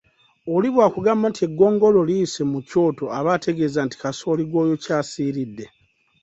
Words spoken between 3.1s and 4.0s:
aba ategeeza nti